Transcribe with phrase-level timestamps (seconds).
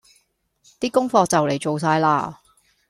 [0.79, 2.35] 的功課就嚟做晒喇